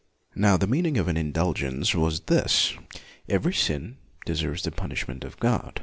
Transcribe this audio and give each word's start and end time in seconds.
Now 0.33 0.57
the 0.57 0.65
meaning 0.65 0.97
of 0.97 1.07
an 1.07 1.15
indulgence 1.15 1.93
was 1.93 2.21
this. 2.21 2.73
Every 3.29 3.53
sin 3.53 3.97
deserves 4.25 4.63
the 4.63 4.71
punish 4.71 5.07
ment 5.07 5.23
of 5.23 5.37
God. 5.39 5.79